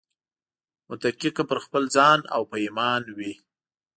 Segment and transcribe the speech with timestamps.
[0.87, 3.33] متکي که پر خپل ځان او په ايمان وي